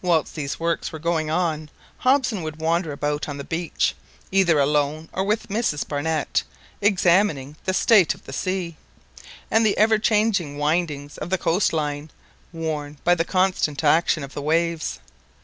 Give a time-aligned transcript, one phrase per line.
[0.00, 3.94] Whilst these works were going on, Hobson would wander about on the beach,
[4.32, 6.42] either alone or with Mrs Barnett,
[6.80, 8.76] examining the state of the sea,
[9.52, 12.10] and the ever changing windings of the coast line,
[12.52, 14.98] worn by the constant action of the waves.